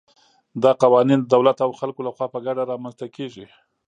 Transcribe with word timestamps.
دا 0.63 0.71
قوانین 0.81 1.19
د 1.21 1.27
دولت 1.33 1.57
او 1.65 1.71
خلکو 1.79 2.01
له 2.07 2.11
خوا 2.15 2.27
په 2.33 2.39
ګډه 2.45 2.63
رامنځته 2.71 3.05
کېږي. 3.15 3.45